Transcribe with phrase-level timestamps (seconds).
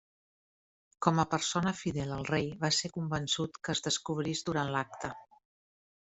[1.05, 5.15] Com a persona fidel al rei va ser convençut que es descobrís durant l'acte.